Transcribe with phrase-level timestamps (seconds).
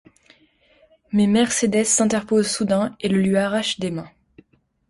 [1.11, 4.09] Mais Mercédès s’interpose soudain et le lui arrache des mains.